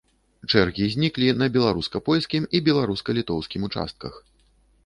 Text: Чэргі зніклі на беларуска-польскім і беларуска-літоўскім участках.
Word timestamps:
Чэргі 0.51 0.87
зніклі 0.93 1.27
на 1.41 1.49
беларуска-польскім 1.59 2.47
і 2.61 2.63
беларуска-літоўскім 2.69 3.61
участках. 3.69 4.13